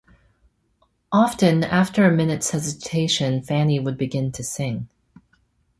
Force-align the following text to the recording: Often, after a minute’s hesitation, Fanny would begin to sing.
Often, 1.11 1.63
after 1.63 2.05
a 2.05 2.11
minute’s 2.11 2.49
hesitation, 2.49 3.43
Fanny 3.43 3.79
would 3.79 3.99
begin 3.99 4.31
to 4.31 4.43
sing. 4.43 4.89